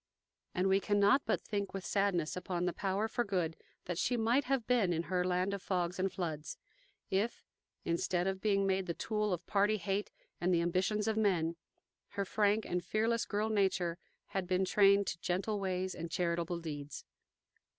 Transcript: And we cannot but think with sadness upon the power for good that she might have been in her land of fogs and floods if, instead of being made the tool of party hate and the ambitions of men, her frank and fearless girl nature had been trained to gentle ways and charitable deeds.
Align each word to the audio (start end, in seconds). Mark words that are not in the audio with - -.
And 0.55 0.67
we 0.67 0.79
cannot 0.79 1.21
but 1.27 1.41
think 1.41 1.75
with 1.75 1.85
sadness 1.85 2.35
upon 2.35 2.65
the 2.65 2.73
power 2.73 3.07
for 3.07 3.23
good 3.23 3.55
that 3.85 3.99
she 3.99 4.17
might 4.17 4.45
have 4.45 4.65
been 4.65 4.93
in 4.93 5.03
her 5.13 5.23
land 5.23 5.53
of 5.53 5.61
fogs 5.61 5.99
and 5.99 6.11
floods 6.11 6.57
if, 7.11 7.45
instead 7.85 8.25
of 8.25 8.41
being 8.41 8.65
made 8.65 8.87
the 8.87 8.95
tool 8.95 9.31
of 9.31 9.45
party 9.45 9.77
hate 9.77 10.09
and 10.41 10.51
the 10.51 10.61
ambitions 10.63 11.07
of 11.07 11.17
men, 11.17 11.55
her 12.17 12.25
frank 12.25 12.65
and 12.65 12.83
fearless 12.83 13.25
girl 13.25 13.49
nature 13.49 13.99
had 14.29 14.47
been 14.47 14.65
trained 14.65 15.05
to 15.05 15.19
gentle 15.19 15.59
ways 15.59 15.93
and 15.93 16.09
charitable 16.09 16.57
deeds. 16.61 17.05